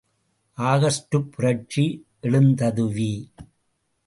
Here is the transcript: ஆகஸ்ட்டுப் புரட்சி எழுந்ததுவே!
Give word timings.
ஆகஸ்ட்டுப் 0.57 1.31
புரட்சி 1.31 1.85
எழுந்ததுவே! 2.21 3.11